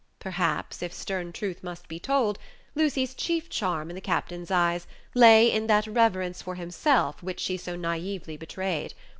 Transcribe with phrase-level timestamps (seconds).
[0.19, 2.39] Perhaps, if stern truth must be told,
[2.73, 7.55] Lucy's chief charm in the captain's eyes lay in that reverence for himself which she
[7.55, 8.95] so naively betrayed.